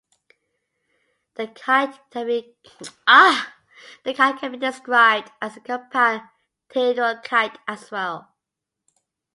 The 1.35 1.45
kite 1.49 1.93
can 2.09 2.25
be 2.25 2.55
described 4.57 5.29
as 5.39 5.57
a 5.57 5.59
compound 5.59 6.23
dihedral 6.73 7.21
kite 7.23 7.59
as 7.67 7.91
well. 7.91 8.33